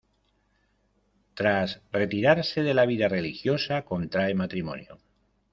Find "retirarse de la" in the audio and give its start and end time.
1.91-2.87